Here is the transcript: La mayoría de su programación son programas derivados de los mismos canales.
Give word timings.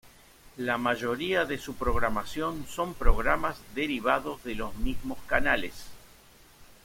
La 0.57 0.79
mayoría 0.79 1.45
de 1.45 1.59
su 1.59 1.75
programación 1.75 2.65
son 2.67 2.95
programas 2.95 3.57
derivados 3.75 4.43
de 4.43 4.55
los 4.55 4.73
mismos 4.77 5.19
canales. 5.27 5.75